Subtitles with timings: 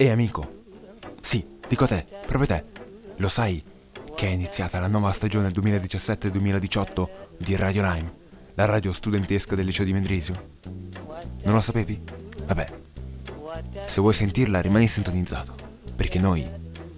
[0.00, 0.62] Ehi amico,
[1.20, 2.64] sì, dico te, proprio te,
[3.16, 3.60] lo sai
[4.14, 8.12] che è iniziata la nuova stagione 2017-2018 di Radio Lime,
[8.54, 10.34] la radio studentesca del liceo di Mendrisio?
[11.42, 12.00] Non lo sapevi?
[12.46, 12.66] Vabbè,
[13.88, 15.56] se vuoi sentirla rimani sintonizzato,
[15.96, 16.48] perché noi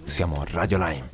[0.03, 1.09] siamo Radio Lime.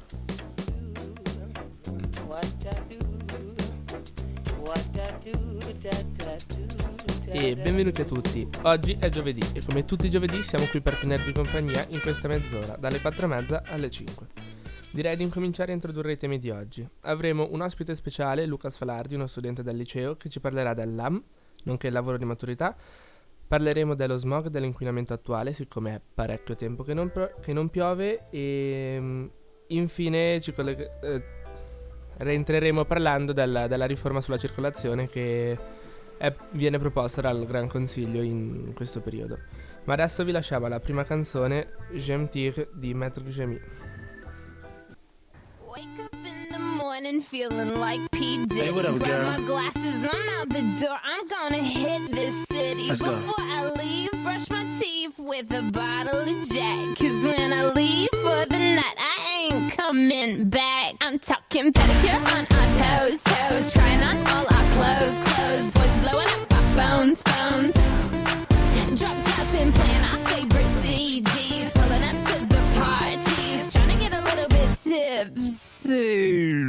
[7.48, 8.46] E benvenuti a tutti.
[8.64, 12.28] Oggi è giovedì e come tutti i giovedì siamo qui per tenervi compagnia in questa
[12.28, 14.28] mezz'ora, dalle 4.30 alle 5.
[14.92, 16.86] Direi di incominciare a introdurre i temi di oggi.
[17.04, 21.24] Avremo un ospite speciale, Lucas Falardi, uno studente del liceo, che ci parlerà del LAM,
[21.64, 22.76] nonché il lavoro di maturità.
[23.48, 28.28] Parleremo dello smog, dell'inquinamento attuale, siccome è parecchio tempo che non, pro- che non piove,
[28.30, 29.26] e mm,
[29.68, 31.24] infine ci collega- eh,
[32.18, 35.77] rientreremo parlando della, della riforma sulla circolazione che
[36.18, 39.38] è, viene proposta dal Gran Consiglio in questo periodo.
[39.86, 43.60] Ma adesso vi lasciamo alla prima canzone, J'aime Tir di Maître Gemi.
[45.66, 48.46] Wake up in the morning feeling like P.
[48.46, 48.62] Diddy.
[48.62, 49.32] Hey, what up, Grab girl?
[49.32, 50.98] my glasses, I'm out the door.
[51.04, 52.88] I'm gonna hit this city.
[52.90, 53.12] Let's go.
[53.12, 56.98] Before I leave, brush my teeth with a bottle of Jack.
[56.98, 60.96] Cause when I leave for the night, I ain't coming back.
[61.02, 63.72] I'm talking pedicure on our toes, toes.
[63.74, 65.77] Trying on all our clothes, clothes.
[67.08, 67.74] Phones, phones.
[69.00, 71.72] Drop top and playing our favorite CDs.
[71.72, 73.72] Pulling up to the parties.
[73.72, 76.64] Trying to get a little bit tipsy.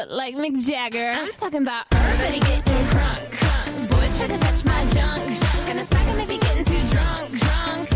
[0.00, 1.10] Look like Mick Jagger.
[1.10, 3.90] I'm talking about everybody getting crunk.
[3.90, 5.22] Boys try to touch my junk.
[5.66, 7.90] Gonna smack 'em if you're getting too drunk, drunk.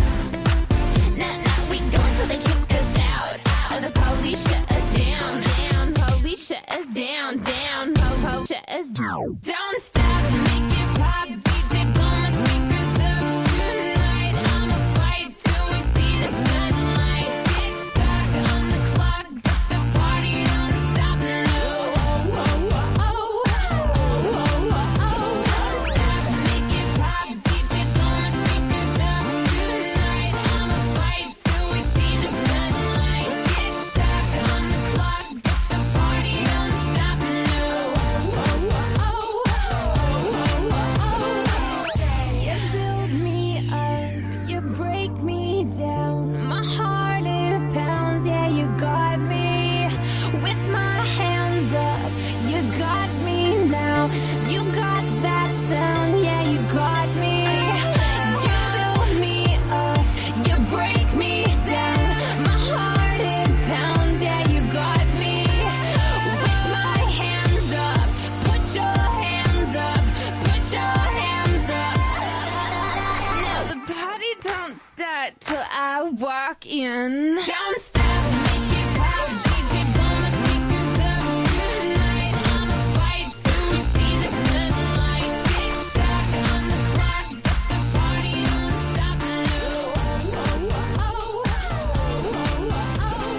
[1.17, 3.39] Nah, nah, we go until they kick us out.
[3.47, 3.81] out.
[3.81, 5.95] The police shut us down, down.
[5.95, 7.95] Police shut us down, down.
[7.95, 9.39] Po, po, shut us down.
[9.43, 10.44] Don't stop,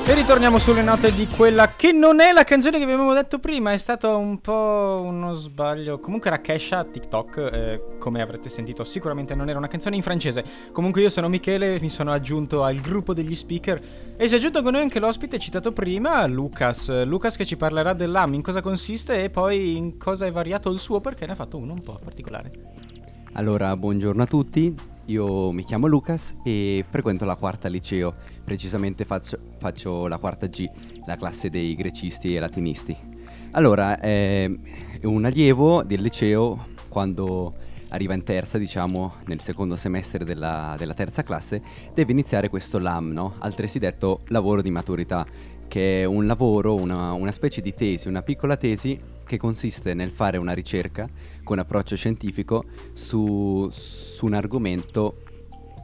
[0.08, 3.74] E ritorniamo sulle note di quella che non è la canzone che avevamo detto prima,
[3.74, 6.00] è stato un po' uno sbaglio.
[6.00, 10.44] Comunque era Kesha TikTok, eh, come avrete sentito sicuramente non era una canzone in francese.
[10.72, 13.82] Comunque io sono Michele, mi sono aggiunto al gruppo degli speaker
[14.16, 17.04] e si è aggiunto con noi anche l'ospite citato prima, Lucas.
[17.04, 20.78] Lucas che ci parlerà dell'AM, in cosa consiste e poi in cosa è variato il
[20.78, 22.52] suo perché ne ha fatto uno un po' particolare.
[23.34, 24.74] Allora, buongiorno a tutti,
[25.06, 28.14] io mi chiamo Lucas e frequento la quarta liceo,
[28.46, 30.70] precisamente faccio, faccio la quarta G,
[31.06, 32.96] la classe dei grecisti e latinisti.
[33.52, 34.50] Allora, eh,
[35.04, 37.54] un allievo del liceo, quando
[37.90, 41.62] arriva in terza, diciamo, nel secondo semestre della, della terza classe,
[41.94, 43.36] deve iniziare questo LAM, no?
[43.40, 45.26] altresì detto lavoro di maturità,
[45.68, 50.12] che è un lavoro, una, una specie di tesi, una piccola tesi che consiste nel
[50.12, 51.10] fare una ricerca
[51.44, 55.24] con approccio scientifico su, su un argomento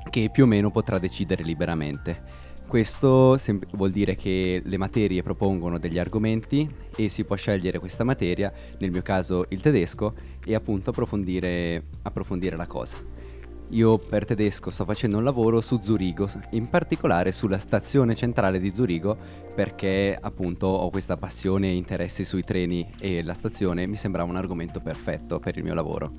[0.10, 2.41] che più o meno potrà decidere liberamente.
[2.72, 6.66] Questo sem- vuol dire che le materie propongono degli argomenti
[6.96, 10.14] e si può scegliere questa materia, nel mio caso il tedesco,
[10.46, 12.96] e appunto approfondire, approfondire la cosa.
[13.72, 18.72] Io per tedesco sto facendo un lavoro su Zurigo, in particolare sulla stazione centrale di
[18.72, 19.18] Zurigo,
[19.54, 24.38] perché appunto ho questa passione e interessi sui treni e la stazione mi sembrava un
[24.38, 26.14] argomento perfetto per il mio lavoro.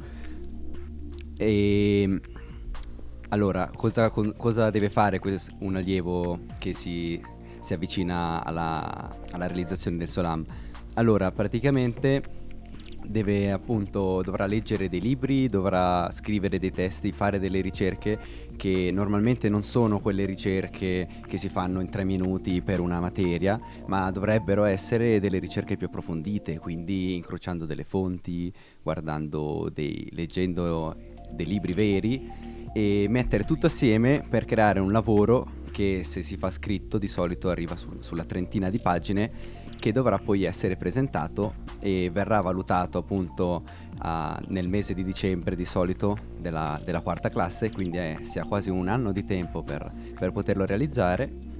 [1.39, 2.21] E
[3.33, 7.21] allora, cosa, co- cosa deve fare quest- un allievo che si,
[7.61, 10.45] si avvicina alla, alla realizzazione del Solam?
[10.95, 12.41] Allora, praticamente
[13.05, 18.19] deve appunto dovrà leggere dei libri, dovrà scrivere dei testi, fare delle ricerche
[18.55, 23.59] che normalmente non sono quelle ricerche che si fanno in tre minuti per una materia,
[23.87, 28.53] ma dovrebbero essere delle ricerche più approfondite, quindi incrociando delle fonti,
[28.83, 30.95] guardando dei leggendo
[31.31, 36.51] dei libri veri e mettere tutto assieme per creare un lavoro che se si fa
[36.51, 42.09] scritto di solito arriva su, sulla trentina di pagine che dovrà poi essere presentato e
[42.13, 43.65] verrà valutato appunto
[44.01, 44.09] uh,
[44.47, 48.71] nel mese di dicembre di solito della, della quarta classe, quindi è, si ha quasi
[48.71, 51.51] un anno di tempo per, per poterlo realizzare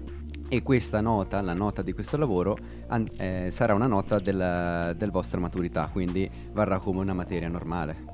[0.47, 2.57] e questa nota, la nota di questo lavoro,
[2.89, 8.12] an- eh, sarà una nota del, del vostra maturità, quindi varrà come una materia normale.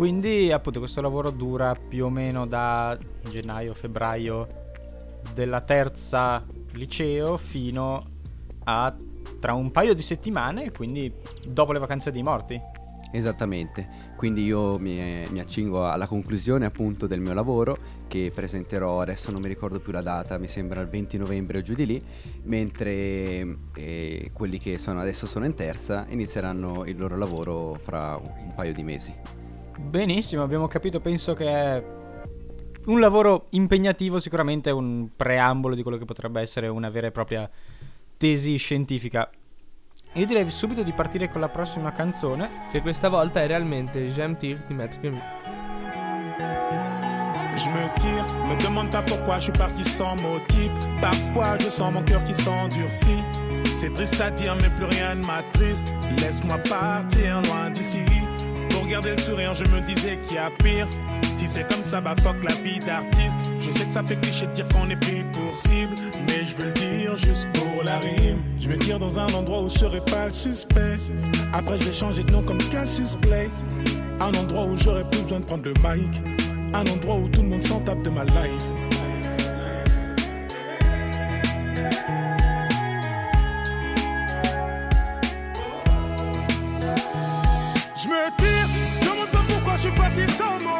[0.00, 2.96] Quindi appunto questo lavoro dura più o meno da
[3.28, 4.48] gennaio, febbraio
[5.34, 6.42] della terza
[6.72, 8.02] liceo fino
[8.64, 8.96] a
[9.38, 11.12] tra un paio di settimane, quindi
[11.46, 12.58] dopo le vacanze dei morti.
[13.12, 13.86] Esattamente,
[14.16, 17.76] quindi io mi, mi, accingo alla conclusione appunto del mio lavoro
[18.08, 21.60] che presenterò, adesso non mi ricordo più la data, mi sembra il 20 novembre o
[21.60, 22.02] giù di lì,
[22.44, 28.54] mentre eh, quelli che sono, adesso sono in terza inizieranno il loro lavoro fra un
[28.54, 29.40] paio di mesi.
[29.80, 31.84] Benissimo, abbiamo capito, penso che è
[32.86, 37.50] un lavoro impegnativo, sicuramente un preambolo di quello che potrebbe essere una vera e propria
[38.16, 39.28] tesi scientifica.
[40.14, 42.68] Io direi subito di partire con la prossima canzone.
[42.70, 45.20] Che questa volta è realmente J'aime Tir di Gumi.
[47.56, 50.70] Je me tire, me demande pas pourquoi je suis parti sans motif.
[51.00, 53.22] Parfois je sens mon cœur qui s'endurcit.
[53.64, 55.94] C'est triste à dire, mais plus rien ne m'attriste.
[56.18, 58.00] Laisse-moi partir loin d'ici.
[58.90, 60.88] Regardez le sourire, je me disais qu'il y a pire.
[61.32, 63.54] Si c'est comme ça, bah fuck la vie d'artiste.
[63.60, 65.94] Je sais que ça fait cliché de dire qu'on est pris pour cible,
[66.26, 68.42] mais je veux le dire juste pour la rime.
[68.58, 70.96] Je me tire dans un endroit où je serai pas le suspect.
[71.52, 73.48] Après, je vais changer de nom comme Cassius Clay.
[74.20, 76.20] Un endroit où j'aurais plus besoin de prendre le mic.
[76.74, 78.66] Un endroit où tout le monde s'en tape de ma life.
[90.14, 90.79] Pourquoi je suis parti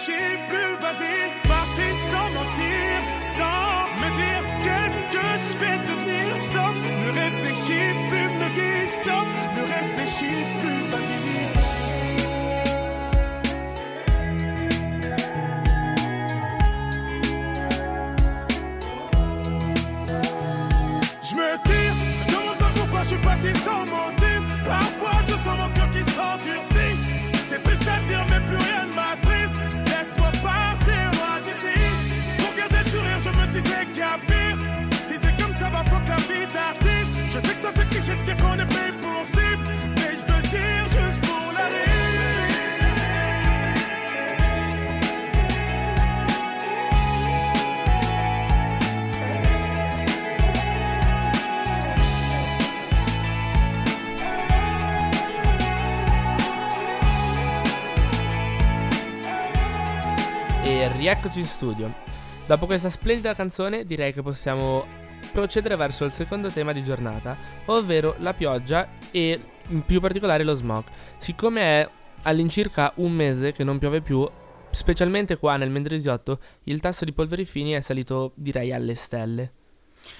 [0.00, 6.36] Ne réfléchis, plus vas-y, parti sans mentir, sans me dire qu'est-ce que je vais devenir.
[6.36, 9.26] Stop, ne réfléchis plus, me dis stop,
[9.56, 11.29] ne réfléchis plus, vas-y.
[61.00, 61.88] Rieccoci in studio.
[62.46, 64.84] Dopo questa splendida canzone direi che possiamo
[65.32, 70.54] procedere verso il secondo tema di giornata, ovvero la pioggia e in più particolare lo
[70.54, 70.84] smog.
[71.16, 71.88] Siccome è
[72.24, 74.28] all'incirca un mese che non piove più,
[74.70, 79.52] specialmente qua nel Mendrisiotto, il tasso di polveri fini è salito direi alle stelle.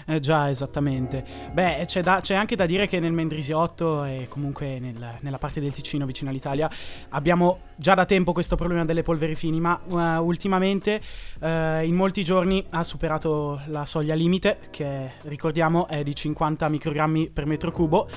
[0.07, 1.25] Eh già, esattamente.
[1.53, 5.61] Beh, c'è, da- c'è anche da dire che nel Mendrisiotto e comunque nel- nella parte
[5.61, 6.71] del Ticino vicino all'Italia
[7.11, 11.01] abbiamo già da tempo questo problema delle polveri fini, ma eh, ultimamente
[11.41, 17.31] eh, in molti giorni ha superato la soglia limite, che ricordiamo è di 50 microgrammi
[17.31, 18.09] per metro cubo.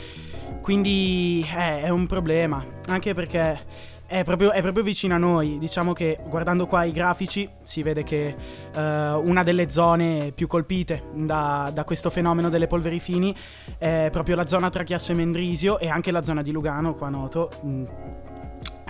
[0.62, 5.58] Quindi eh, è un problema, anche perché è proprio, è proprio vicino a noi.
[5.58, 8.36] Diciamo che guardando qua i grafici si vede che
[8.74, 13.36] eh, una delle zone più colpite da, da questo fenomeno delle polveri fini
[13.78, 17.10] è proprio la zona tra Chiasso e Mendrisio e anche la zona di Lugano, qua
[17.10, 17.50] noto.
[17.66, 17.86] Mm.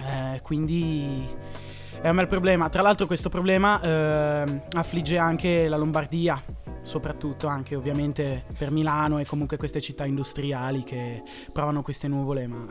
[0.05, 1.25] Eh, quindi
[2.01, 2.67] è un bel problema.
[2.67, 6.41] Tra l'altro questo problema eh, affligge anche la Lombardia,
[6.81, 12.65] soprattutto anche ovviamente per Milano e comunque queste città industriali che provano queste nuvole, ma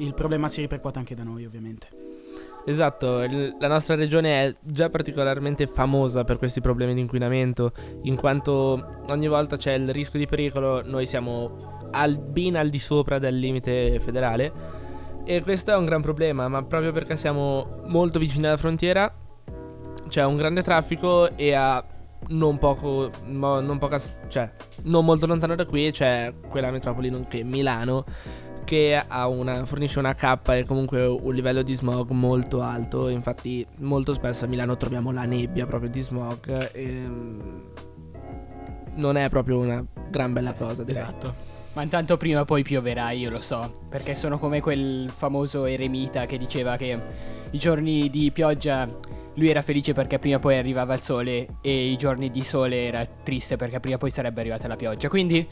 [0.00, 1.88] il problema si ripercuote anche da noi ovviamente.
[2.66, 3.20] Esatto,
[3.58, 9.28] la nostra regione è già particolarmente famosa per questi problemi di inquinamento, in quanto ogni
[9.28, 13.98] volta c'è il rischio di pericolo, noi siamo al- ben al di sopra del limite
[14.00, 14.78] federale
[15.24, 19.12] e questo è un gran problema, ma proprio perché siamo molto vicini alla frontiera
[20.10, 21.82] c'è un grande traffico e a
[22.28, 24.50] non poco, non poca, cioè
[24.82, 28.04] non molto lontano da qui c'è quella metropoli nonché Milano
[28.70, 33.08] che una, fornisce una K e comunque un livello di smog molto alto.
[33.08, 36.70] Infatti, molto spesso a Milano troviamo la nebbia proprio di smog.
[36.70, 37.60] E, mm,
[38.94, 41.02] non è proprio una gran bella cosa, direi.
[41.02, 41.34] Esatto.
[41.72, 43.86] Ma intanto prima o poi pioverà, io lo so.
[43.88, 46.96] Perché sono come quel famoso eremita che diceva che
[47.50, 48.88] i giorni di pioggia
[49.34, 52.86] lui era felice perché prima o poi arrivava il sole e i giorni di sole
[52.86, 55.08] era triste perché prima o poi sarebbe arrivata la pioggia.
[55.08, 55.48] Quindi,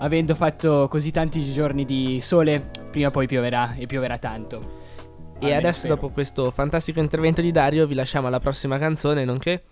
[0.00, 4.78] avendo fatto così tanti giorni di sole, prima o poi pioverà e pioverà tanto.
[5.38, 5.94] E Almeno adesso, spero.
[5.94, 9.64] dopo questo fantastico intervento di Dario, vi lasciamo alla prossima canzone, nonché.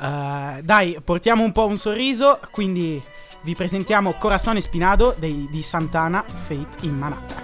[0.00, 3.02] Eh, dai, portiamo un po' un sorriso, quindi
[3.42, 7.42] vi presentiamo Corazon Espinado dei- di Santana Fate in Manhattan.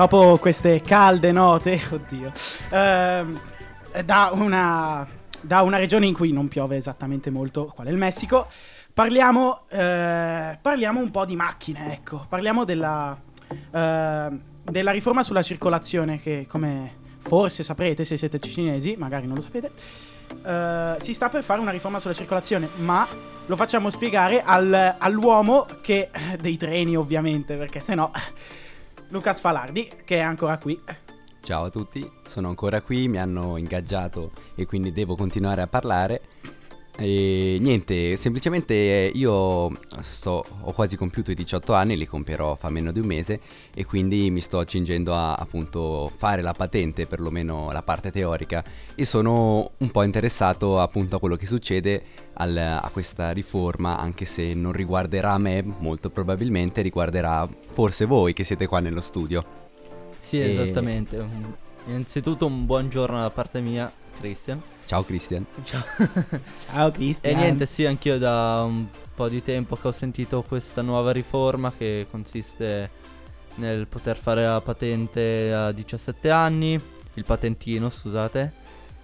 [0.00, 2.32] Dopo queste calde note, oddio,
[2.70, 3.38] ehm,
[4.02, 5.06] da, una,
[5.42, 8.48] da una regione in cui non piove esattamente molto, qual è il Messico,
[8.94, 13.14] parliamo, eh, parliamo un po' di macchine, ecco, parliamo della,
[13.70, 14.28] eh,
[14.62, 19.70] della riforma sulla circolazione che, come forse saprete se siete cinesi, magari non lo sapete,
[20.42, 23.06] eh, si sta per fare una riforma sulla circolazione, ma
[23.44, 26.08] lo facciamo spiegare al- all'uomo che
[26.40, 28.10] dei treni ovviamente, perché se no
[29.10, 30.80] Lucas Falardi che è ancora qui.
[31.42, 36.22] Ciao a tutti, sono ancora qui, mi hanno ingaggiato e quindi devo continuare a parlare.
[36.96, 38.74] E niente, semplicemente
[39.14, 39.70] io
[40.02, 43.40] sto, ho quasi compiuto i 18 anni, li compierò fa meno di un mese
[43.74, 48.62] e quindi mi sto accingendo a appunto fare la patente, perlomeno la parte teorica
[48.94, 52.02] e sono un po' interessato appunto a quello che succede
[52.40, 58.44] al- a questa riforma, anche se non riguarderà me, molto probabilmente riguarderà forse voi che
[58.44, 59.44] siete qua nello studio.
[60.18, 61.24] Sì, E- esattamente.
[61.86, 64.60] Innanzitutto un buongiorno da parte mia, Christian.
[64.86, 65.44] Ciao Christian.
[65.62, 65.82] Ciao.
[66.70, 67.32] Ciao Cristian.
[67.32, 71.72] E niente, sì, anch'io da un po' di tempo che ho sentito questa nuova riforma
[71.76, 72.90] che consiste
[73.56, 76.80] nel poter fare la patente a 17 anni,
[77.14, 78.52] il patentino, scusate,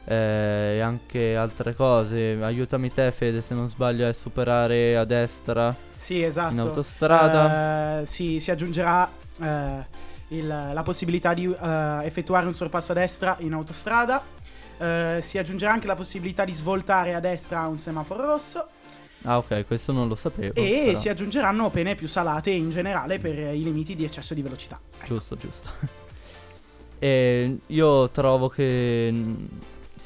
[0.09, 2.39] e anche altre cose.
[2.41, 6.53] Aiutami te, Fede, se non sbaglio, è superare a destra Sì, esatto.
[6.53, 8.01] in autostrada.
[8.03, 9.11] Eh, sì, si aggiungerà
[9.43, 14.23] eh, il- la possibilità di eh, effettuare un sorpasso a destra in autostrada.
[14.79, 18.69] Eh, si aggiungerà anche la possibilità di svoltare a destra a un semaforo rosso.
[19.23, 20.55] Ah, ok, questo non lo sapevo.
[20.55, 20.99] e però.
[20.99, 24.79] si aggiungeranno pene più salate in generale per i limiti di eccesso di velocità.
[25.05, 25.71] Giusto, giusto.
[27.01, 29.13] e io trovo che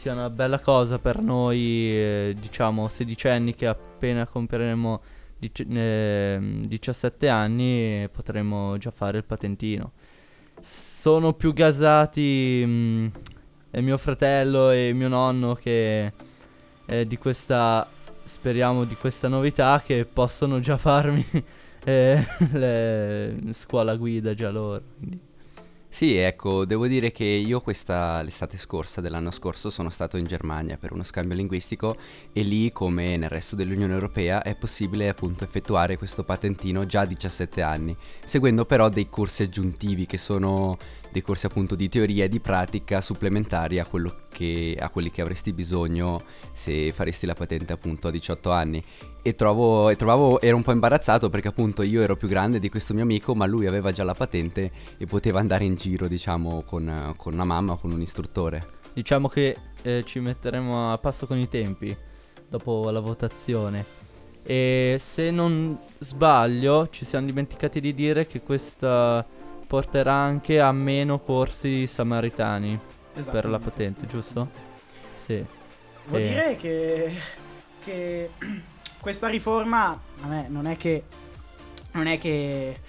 [0.01, 1.59] sia una bella cosa per noi,
[1.91, 5.03] eh, diciamo, sedicenni che appena compieremo
[5.39, 9.93] dic- eh, 17 anni potremo già fare il patentino.
[10.59, 13.07] Sono più gasati mm,
[13.73, 16.13] eh, mio fratello e mio nonno che
[16.87, 17.87] eh, di questa,
[18.25, 21.27] speriamo, di questa novità che possono già farmi
[21.85, 24.83] eh, le scuola guida già loro.
[24.97, 25.30] quindi.
[25.93, 30.79] Sì, ecco, devo dire che io questa l'estate scorsa dell'anno scorso sono stato in Germania
[30.79, 31.97] per uno scambio linguistico
[32.33, 37.07] e lì, come nel resto dell'Unione Europea, è possibile appunto effettuare questo patentino già a
[37.07, 40.79] 17 anni, seguendo però dei corsi aggiuntivi che sono
[41.11, 43.87] dei corsi appunto di teoria e di pratica supplementari a,
[44.29, 46.21] che, a quelli che avresti bisogno
[46.53, 48.83] se faresti la patente appunto a 18 anni.
[49.23, 52.69] E, trovo, e trovavo, ero un po' imbarazzato perché appunto io ero più grande di
[52.69, 56.63] questo mio amico, ma lui aveva già la patente e poteva andare in giro, diciamo,
[56.63, 58.79] con, con una mamma o con un istruttore.
[58.93, 61.97] Diciamo che eh, ci metteremo a passo con i tempi
[62.49, 64.09] dopo la votazione.
[64.43, 69.25] E se non sbaglio, ci siamo dimenticati di dire che questa
[69.71, 72.77] porterà anche a meno corsi samaritani
[73.31, 74.49] per la patente, giusto?
[75.15, 75.45] Sì.
[76.07, 76.29] Vuol Eh.
[76.29, 77.15] dire che,
[77.85, 78.31] che
[78.99, 79.91] questa riforma
[80.23, 81.05] a me non è che
[81.93, 82.81] non è che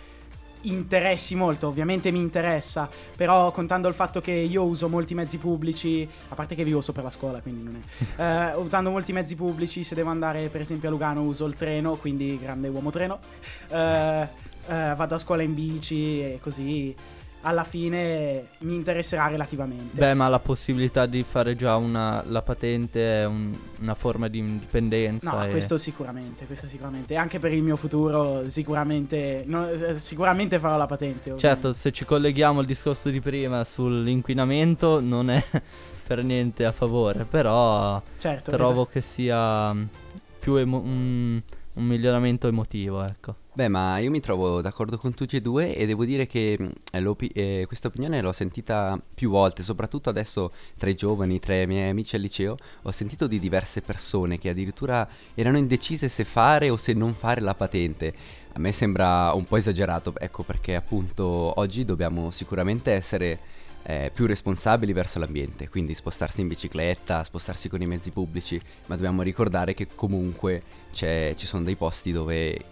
[0.62, 6.08] interessi molto, ovviamente mi interessa, però contando il fatto che io uso molti mezzi pubblici,
[6.30, 7.80] a parte che vivo sopra la scuola, quindi non
[8.18, 8.50] è.
[8.52, 11.94] eh, usando molti mezzi pubblici, se devo andare per esempio a Lugano uso il treno,
[11.96, 13.20] quindi grande uomo treno.
[13.70, 16.96] Eh, eh, vado a scuola in bici e così
[17.44, 20.00] alla fine mi interesserà relativamente.
[20.00, 24.38] Beh, ma la possibilità di fare già una, la patente è un- una forma di
[24.38, 25.32] indipendenza.
[25.32, 27.16] No, e- questo sicuramente, questo sicuramente.
[27.16, 31.32] Anche per il mio futuro, sicuramente, no, eh, sicuramente farò la patente.
[31.32, 31.48] ovviamente.
[31.48, 35.44] Certo, se ci colleghiamo al discorso di prima sull'inquinamento, non è
[36.06, 39.76] per niente a favore, però Certo, trovo che sia
[40.40, 41.42] più emo- un,
[41.74, 43.36] un miglioramento emotivo, ecco.
[43.54, 46.72] Beh, ma io mi trovo d'accordo con tutti e due e devo dire che mh,
[46.94, 51.68] eh, eh, questa opinione l'ho sentita più volte, soprattutto adesso tra i giovani, tra i
[51.68, 56.70] miei amici al liceo, ho sentito di diverse persone che addirittura erano indecise se fare
[56.70, 58.14] o se non fare la patente.
[58.54, 61.26] A me sembra un po' esagerato, ecco perché appunto
[61.60, 63.40] oggi dobbiamo sicuramente essere
[63.84, 68.96] eh, più responsabili verso l'ambiente, quindi spostarsi in bicicletta, spostarsi con i mezzi pubblici, ma
[68.96, 72.71] dobbiamo ricordare che comunque ci sono dei posti dove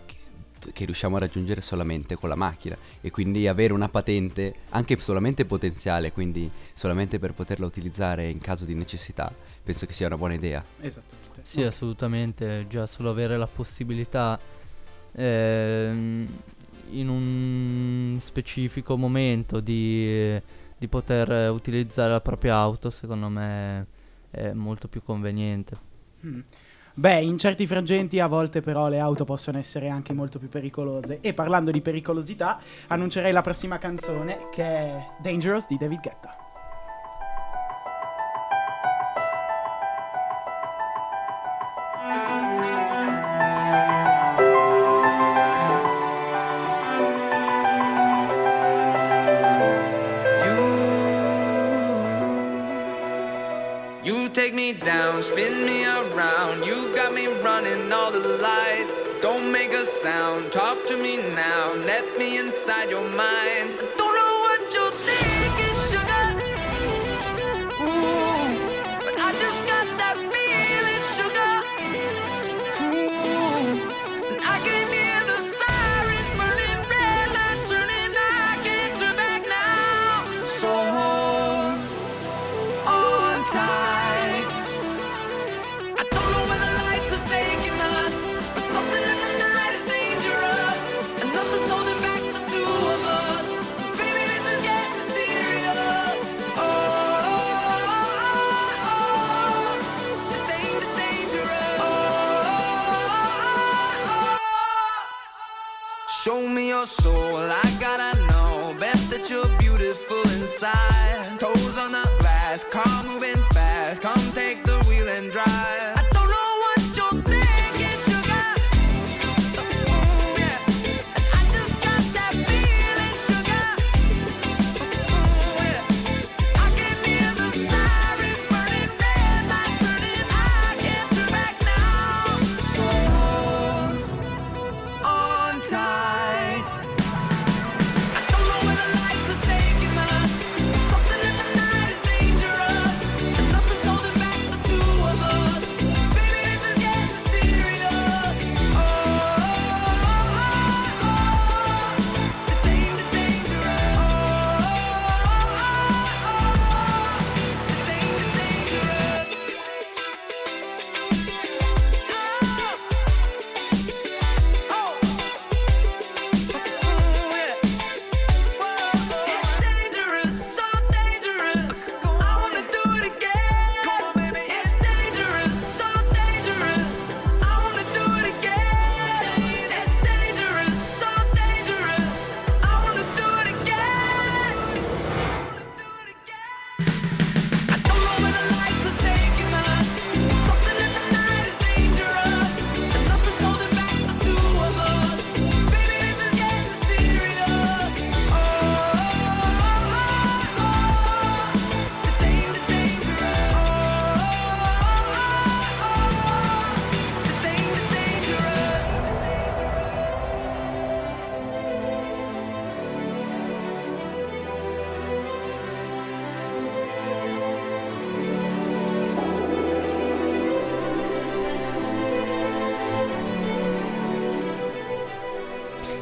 [0.73, 5.45] che, riusciamo a raggiungere solamente con la macchina e quindi avere una patente anche solamente
[5.45, 10.34] potenziale, quindi solamente per poterla utilizzare in caso di necessità, penso che sia una buona
[10.34, 10.63] idea.
[10.82, 11.41] Esattamente.
[11.43, 14.39] Sì, assolutamente, già solo avere la possibilità
[15.13, 16.27] ehm,
[16.91, 20.39] in un specifico momento di,
[20.77, 23.86] di poter utilizzare la propria auto, secondo me
[24.32, 25.88] è molto più conveniente.
[26.25, 26.39] Mm.
[26.99, 31.19] Beh, in certi frangenti a volte però le auto possono essere anche molto più pericolose.
[31.21, 36.48] E parlando di pericolosità, annuncerei la prossima canzone che è Dangerous di David Guetta.
[57.43, 59.04] Running all the lights.
[59.21, 61.73] Don't make a sound, talk to me now.
[61.86, 63.78] Let me inside your mind.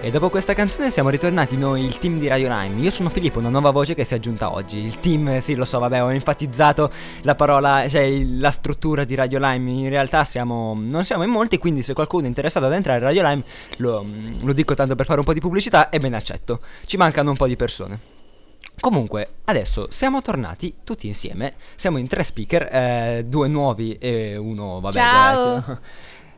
[0.07, 2.79] E dopo questa canzone siamo ritornati noi, il team di Radio Lime.
[2.79, 4.77] Io sono Filippo, una nuova voce che si è aggiunta oggi.
[4.77, 6.89] Il team, sì, lo so, vabbè, ho enfatizzato
[7.23, 9.69] la parola, cioè la struttura di Radio Lime.
[9.69, 13.03] In realtà siamo, non siamo in molti, quindi se qualcuno è interessato ad entrare a
[13.03, 13.43] Radio Lime,
[13.79, 14.05] lo,
[14.43, 16.61] lo dico tanto per fare un po' di pubblicità e ben accetto.
[16.85, 17.99] Ci mancano un po' di persone.
[18.79, 21.55] Comunque, adesso siamo tornati tutti insieme.
[21.75, 24.97] Siamo in tre speaker, eh, due nuovi e uno, vabbè.
[24.97, 25.55] Ciao.
[25.55, 25.79] vecchio.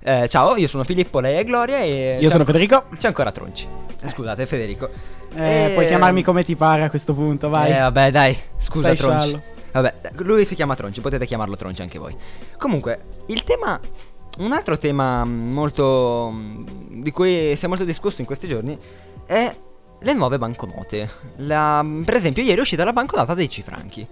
[0.01, 2.17] Eh, ciao, io sono Filippo, lei è Gloria e...
[2.21, 2.85] Io sono Federico.
[2.97, 3.67] C'è ancora Tronci.
[4.01, 4.89] Eh, Scusate, Federico.
[5.35, 7.71] Eh, Eh, Puoi chiamarmi come ti pare a questo punto, vai.
[7.71, 9.27] Eh, vabbè, dai, scusa Stai Tronci.
[9.27, 9.43] sciallo.
[9.71, 12.15] Vabbè, lui si chiama Tronci, potete chiamarlo Tronci anche voi.
[12.57, 13.79] Comunque, il tema
[14.39, 16.33] un altro tema molto
[16.89, 18.77] di cui si è molto discusso in questi giorni
[19.25, 19.53] è
[19.99, 21.09] le nuove banconote.
[21.37, 24.07] La- per esempio, ieri è uscita la banconota dei cifranchi.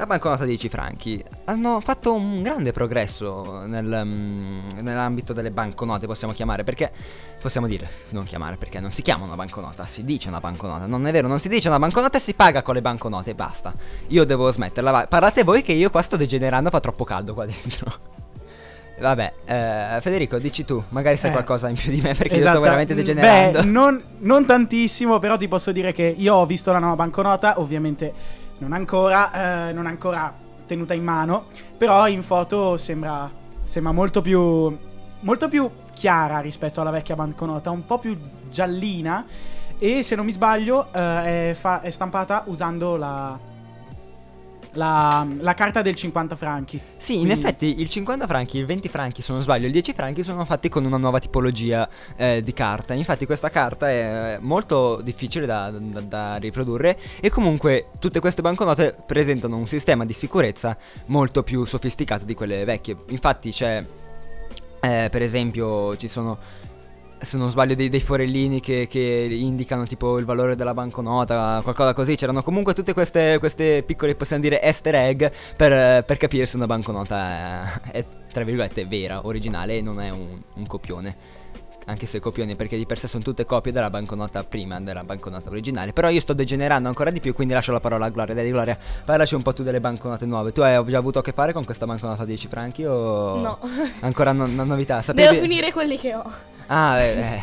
[0.00, 6.32] La banconota dei cifranchi hanno fatto un grande progresso nel, mm, nell'ambito delle banconote, possiamo
[6.32, 6.90] chiamare, perché
[7.38, 11.06] possiamo dire, non chiamare perché non si chiama una banconota, si dice una banconota, non
[11.06, 13.74] è vero, non si dice una banconota e si paga con le banconote e basta.
[14.06, 17.44] Io devo smetterla, va- parlate voi che io qua sto degenerando, fa troppo caldo qua
[17.44, 17.92] dentro.
[18.98, 22.40] Vabbè, eh, Federico, dici tu, magari sai Eh, qualcosa in più di me perché io
[22.40, 22.54] Esatto.
[22.56, 23.58] sto veramente Mm, degenerando.
[23.60, 27.60] Beh, non, non tantissimo, però ti posso dire che io ho visto la nuova banconota,
[27.60, 30.32] ovviamente non ancora, eh, non ancora
[30.66, 31.46] tenuta in mano,
[31.76, 33.30] però in foto sembra,
[33.64, 34.76] sembra molto più
[35.20, 38.18] molto più chiara rispetto alla vecchia banconota, un po' più
[38.48, 39.26] giallina
[39.78, 43.38] e se non mi sbaglio eh, è, fa- è stampata usando la
[44.72, 46.80] la, la carta del 50 franchi.
[46.96, 49.92] Sì, in Quindi- effetti il 50 franchi, il 20 franchi se non sbaglio, il 10
[49.92, 52.94] franchi sono fatti con una nuova tipologia eh, di carta.
[52.94, 58.96] Infatti questa carta è molto difficile da, da- da riprodurre e comunque tutte queste banconote
[59.06, 62.96] presentano un sistema di sicurezza molto più sofisticato di quelle vecchie.
[63.08, 63.84] Infatti c'è,
[64.80, 66.38] eh, per esempio, ci sono
[67.20, 68.98] se non sbaglio dei, dei forellini che, che
[69.30, 72.16] indicano tipo il valore della banconota, qualcosa così.
[72.16, 75.24] C'erano comunque tutte queste, queste piccole, possiamo dire, easter egg
[75.56, 80.10] per, per capire se una banconota è, è, tra virgolette, vera, originale e non è
[80.10, 81.39] un, un copione.
[81.86, 85.50] Anche se copioni, perché di per sé sono tutte copie della banconota prima, della banconota
[85.50, 85.92] originale.
[85.92, 88.34] Però io sto degenerando ancora di più, quindi lascio la parola a Gloria.
[88.34, 90.52] Dai, Gloria, parlaci un po' tu delle banconote nuove.
[90.52, 93.40] Tu hai già avuto a che fare con questa banconota a 10 franchi o...
[93.40, 93.58] No.
[94.00, 95.02] Ancora no- no- novità?
[95.02, 95.28] Sapevi...
[95.28, 96.24] Devo finire quelli che ho.
[96.72, 97.42] Ah, eh, eh.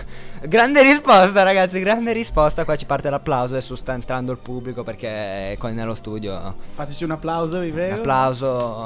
[0.48, 1.78] grande risposta, ragazzi.
[1.80, 2.64] Grande risposta.
[2.64, 3.54] Qua ci parte l'applauso.
[3.54, 6.54] Adesso sta entrando il pubblico perché è qua nello studio.
[6.74, 7.96] Fateci un applauso, vi prego.
[7.96, 8.82] Applauso.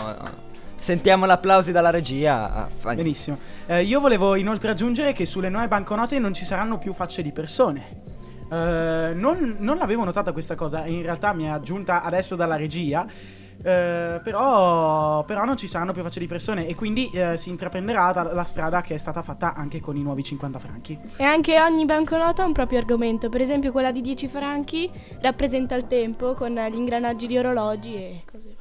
[0.87, 2.69] Sentiamo l'applausi dalla regia.
[2.77, 3.37] Fa- Benissimo.
[3.67, 7.33] Eh, io volevo inoltre aggiungere che sulle nuove banconote non ci saranno più facce di
[7.33, 8.03] persone.
[8.49, 13.05] Eh, non, non l'avevo notata questa cosa, in realtà mi è aggiunta adesso dalla regia.
[13.05, 18.33] eh, però, però non ci saranno più facce di persone e quindi eh, si intraprenderà
[18.33, 20.97] la strada che è stata fatta anche con i nuovi 50 franchi.
[21.17, 23.29] E anche ogni banconota ha un proprio argomento.
[23.29, 24.89] Per esempio, quella di 10 franchi
[25.21, 28.56] rappresenta il tempo con gli ingranaggi di orologi e varie.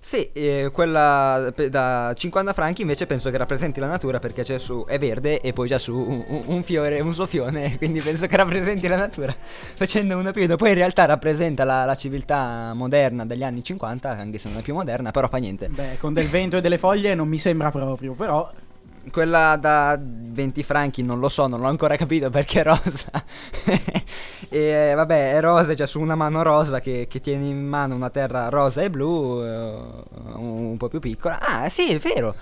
[0.00, 4.84] Sì, eh, quella da 50 franchi invece penso che rappresenti la natura perché c'è su
[4.86, 8.36] è verde e poi c'è su un, un- un fiore, un soffione, quindi penso che
[8.36, 10.46] rappresenti la natura facendo una più.
[10.56, 14.62] Poi in realtà rappresenta la, la civiltà moderna degli anni 50, anche se non è
[14.62, 15.68] più moderna, però fa niente.
[15.68, 18.48] Beh, con del vento e delle foglie non mi sembra proprio, però
[19.10, 23.10] Quella da 20 franchi non lo so, non l'ho ancora capito perché è rosa.
[24.48, 27.94] e eh, vabbè, è rosa, c'è su una mano rosa che, che tiene in mano
[27.94, 29.76] una terra rosa e blu, eh,
[30.34, 31.40] un po' più piccola.
[31.40, 32.34] Ah, sì, è vero.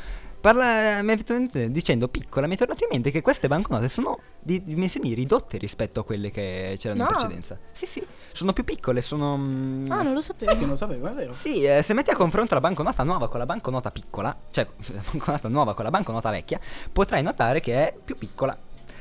[0.47, 5.13] Parla, in dicendo piccola, mi è tornato in mente che queste banconote sono di dimensioni
[5.13, 7.13] ridotte rispetto a quelle che c'erano in No.
[7.17, 7.59] precedenza.
[7.73, 9.37] Sì, sì, sono più piccole, sono...
[9.37, 10.45] mm, Ah, non lo sapevo.
[10.45, 11.33] sai che non lo sapevo, è vero.
[11.33, 15.03] sì, eh, se metti a confronto la banconota nuova con la banconota piccola, cioè la
[15.11, 16.61] banconota nuova con la banconota vecchia,
[16.93, 18.57] potrai notare che è più piccola.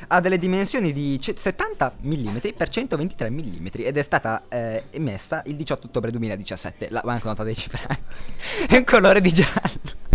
[0.07, 5.43] Ha delle dimensioni di ce- 70 mm per 123 mm ed è stata eh, emessa
[5.45, 7.99] il 18 ottobre 2017, la banconota dei cifrani.
[8.67, 10.13] è un colore di giallo.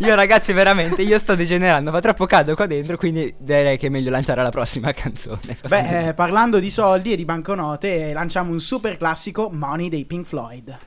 [0.00, 3.90] Io ragazzi veramente, io sto degenerando, fa troppo caldo qua dentro, quindi direi che è
[3.90, 5.58] meglio lanciare la prossima canzone.
[5.66, 10.26] Beh, eh, parlando di soldi e di banconote, lanciamo un super classico Money dei Pink
[10.26, 10.78] Floyd.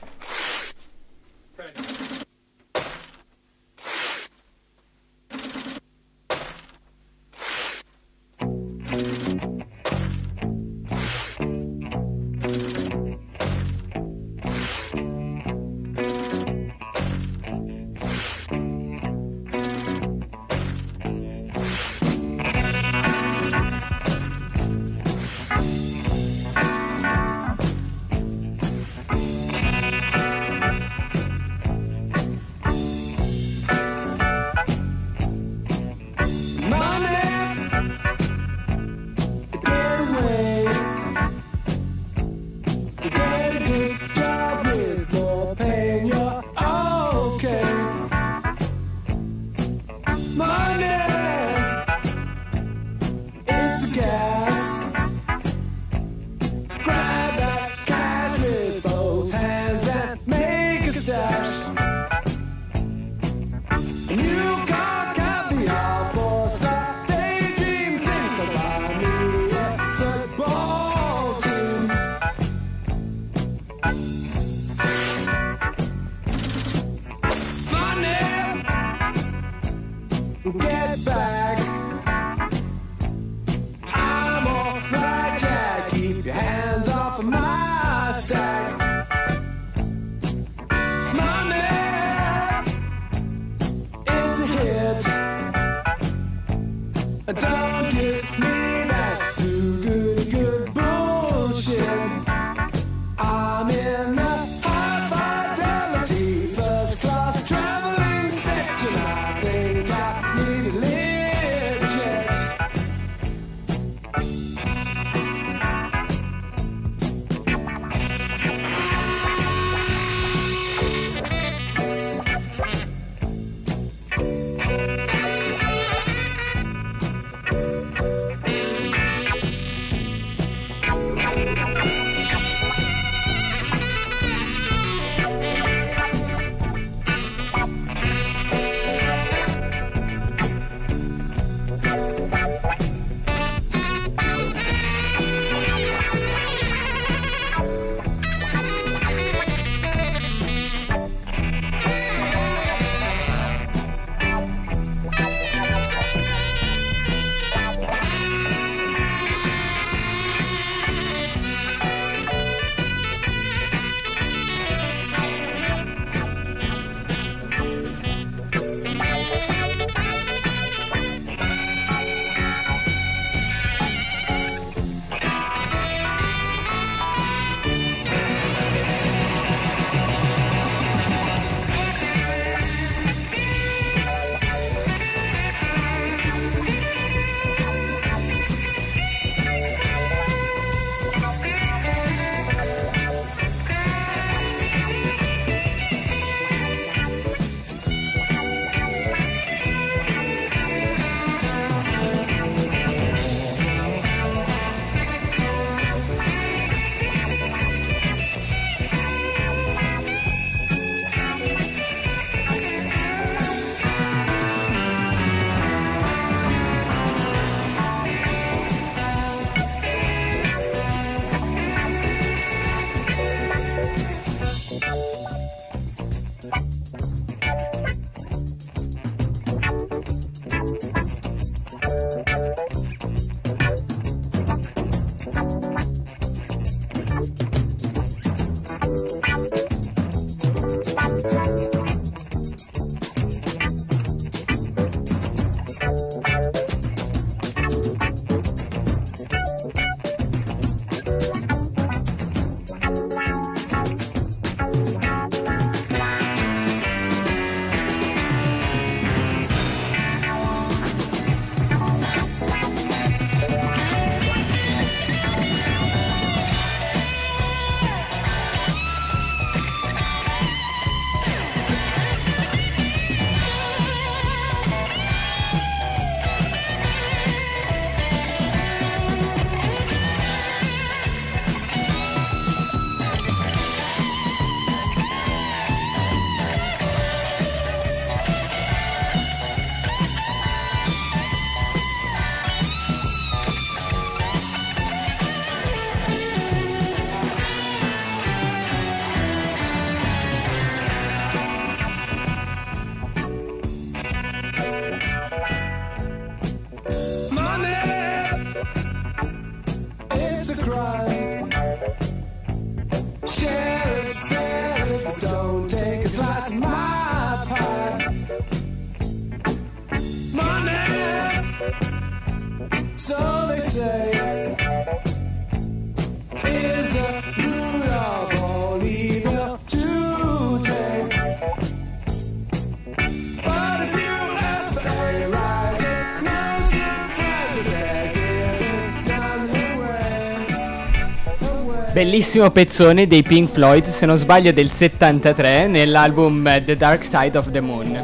[342.02, 347.38] Bellissimo pezzone dei Pink Floyd, se non sbaglio del 73, nell'album eh, The Dark Side
[347.38, 347.96] of the Moon.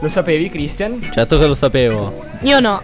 [0.00, 1.06] Lo sapevi, Christian?
[1.12, 2.24] Certo che lo sapevo.
[2.40, 2.80] Io no.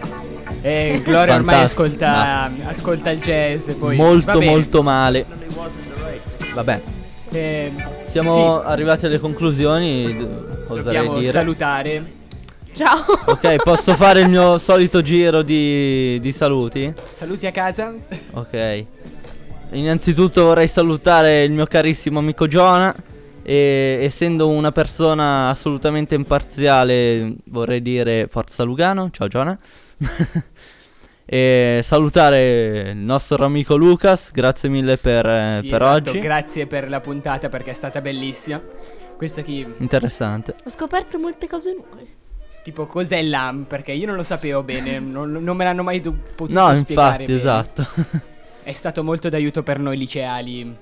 [0.61, 3.71] Eh, Gloria ormai ascolta, ascolta il jazz.
[3.71, 5.25] Poi molto molto male.
[6.53, 6.81] Vabbè,
[7.31, 7.71] Eh,
[8.11, 10.15] siamo sì, arrivati alle conclusioni.
[10.67, 11.31] dobbiamo dire.
[11.31, 12.11] salutare.
[12.75, 13.03] Ciao.
[13.25, 16.93] Ok, posso fare il mio solito giro di, di saluti?
[17.11, 17.91] Saluti a casa.
[18.33, 18.85] Ok.
[19.73, 22.93] Innanzitutto vorrei salutare il mio carissimo amico Giona.
[23.45, 29.09] E essendo una persona assolutamente imparziale, vorrei dire Forza Lugano.
[29.11, 29.57] Ciao Giona.
[31.25, 34.31] e salutare il nostro amico Lucas.
[34.31, 36.19] Grazie mille per, eh, Sì, per esatto, oggi.
[36.19, 38.61] Grazie per la puntata perché è stata bellissima.
[39.17, 39.65] Questa chi.
[39.79, 40.55] Interessante.
[40.65, 42.07] Ho scoperto molte cose nuove.
[42.63, 43.63] Tipo, cos'è l'AM?
[43.63, 44.99] Perché io non lo sapevo bene.
[44.99, 46.77] non, non me l'hanno mai potuto No, spiegare.
[46.77, 47.37] infatti, bene.
[47.37, 47.87] esatto.
[48.63, 50.75] È stato molto d'aiuto per noi liceali.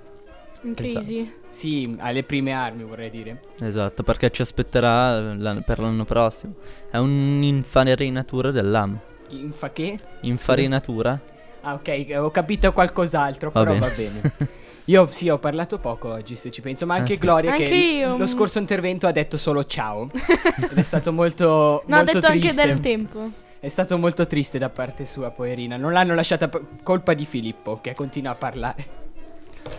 [0.64, 1.40] In crisi.
[1.50, 3.42] Sì, alle prime armi vorrei dire.
[3.60, 6.54] esatto, perché ci aspetterà l'anno- per l'anno prossimo.
[6.90, 9.00] È un'infarinatura dell'AM.
[9.30, 9.98] Infa che?
[10.22, 11.20] Infarinatura?
[11.62, 13.88] Ah, ok, ho capito qualcos'altro, Va però bene.
[13.88, 14.32] va bene.
[14.86, 17.20] Io sì, ho parlato poco oggi, se ci penso, ma Ah, anche sì.
[17.20, 18.18] Gloria Anche che io.
[18.18, 20.10] lo scorso intervento ha detto solo ciao.
[20.14, 22.66] Ed è stato molto, No, molto detto anche triste.
[22.66, 23.32] del tempo.
[23.62, 25.78] È stato molto triste da parte sua, poverina.
[25.78, 28.86] Non l'hanno lasciata p- colpa di Filippo, che continua a parlare.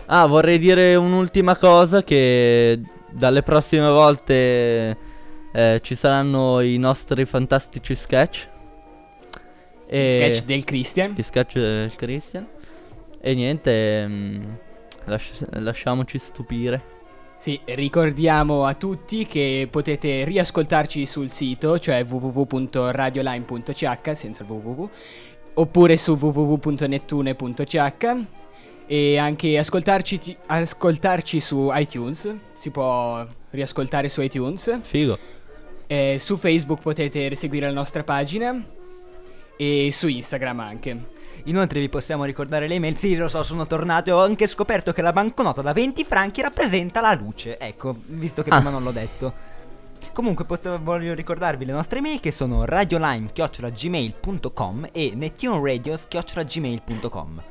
[0.05, 2.79] Ah, vorrei dire un'ultima cosa che
[3.11, 4.97] dalle prossime volte
[5.51, 8.47] eh, ci saranno i nostri fantastici sketch.
[9.85, 11.11] E Sketch del Christian.
[11.17, 12.47] Gli sketch del Christian.
[13.19, 14.43] E niente, mm,
[15.07, 16.92] lasci- lasciamoci stupire.
[17.43, 24.89] Sì, ricordiamo a tutti che potete riascoltarci sul sito, cioè www.radioline.ch senza il www,
[25.55, 28.15] oppure su www.nettune.ch
[28.87, 34.79] e anche ascoltarci, ascoltarci su iTunes, si può riascoltare su iTunes.
[34.81, 35.19] Figo.
[35.87, 38.57] Eh, su Facebook potete seguire la nostra pagina
[39.57, 41.12] e su Instagram anche.
[41.45, 42.95] Inoltre vi possiamo ricordare le email.
[42.97, 46.41] Sì, lo so, sono tornato e ho anche scoperto che la banconota da 20 franchi
[46.41, 47.57] rappresenta la luce.
[47.59, 48.55] Ecco, visto che Ah.
[48.55, 49.51] prima non l'ho detto.
[50.13, 57.41] Comunque pot- voglio ricordarvi le nostre email che sono radiolime.gmail.com e nettuneradio.gmail.com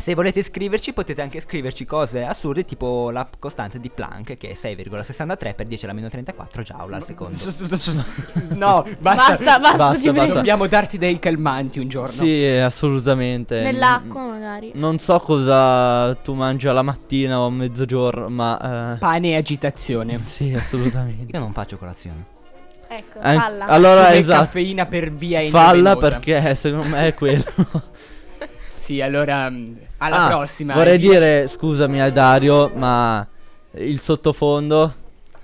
[0.00, 4.52] Se volete scriverci potete anche scriverci cose assurde tipo la costante di Planck che è
[4.52, 7.34] 6,63 per 10 alla meno 34 joule al secondo.
[8.54, 10.34] No, basta, Basta, basta, Basta, basta.
[10.34, 12.08] Dobbiamo darti dei calmanti un giorno.
[12.22, 13.60] Sì, eh, assolutamente.
[13.60, 14.70] Nell'acqua magari.
[14.74, 18.94] Non so cosa tu mangi alla mattina o a mezzogiorno, ma...
[18.94, 20.18] eh, Pane e agitazione.
[20.24, 21.32] sì, assolutamente.
[21.36, 22.24] Io non faccio colazione.
[22.88, 23.66] Ecco, An- falla.
[23.66, 24.42] allora, esatto.
[24.44, 27.44] caffeina per via Falla perché secondo me è quello.
[28.88, 30.72] Sì, allora mm, alla Ah, prossima.
[30.72, 33.26] Vorrei E vi- dire, scusami a Dario, ma
[33.72, 34.94] il sottofondo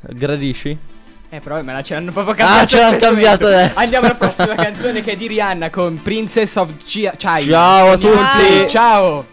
[0.01, 0.75] gradisci?
[1.29, 2.63] Eh, però me la ce l'hanno proprio cambiato.
[2.63, 3.79] Ah, ce l'hanno cambiato adesso.
[3.79, 7.13] Andiamo alla prossima canzone che è di Rihanna con Princess of Chia.
[7.19, 7.45] Chai.
[7.45, 8.67] Ciao a tutti.
[8.69, 9.27] Ciao.